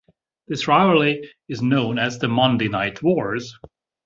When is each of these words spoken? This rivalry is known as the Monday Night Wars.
This 0.47 0.67
rivalry 0.67 1.29
is 1.47 1.61
known 1.61 1.99
as 1.99 2.17
the 2.17 2.27
Monday 2.27 2.69
Night 2.69 3.03
Wars. 3.03 3.59